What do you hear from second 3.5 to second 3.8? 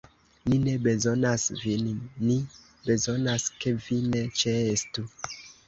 ke